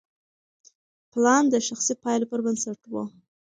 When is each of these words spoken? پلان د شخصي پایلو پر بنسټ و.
پلان 1.11 1.43
د 1.49 1.55
شخصي 1.67 1.93
پایلو 2.03 2.29
پر 2.31 2.39
بنسټ 2.45 2.79
و. 2.87 2.93